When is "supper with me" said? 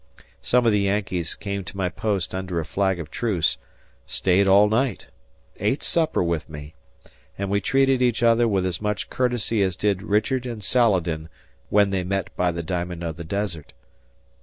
5.83-6.73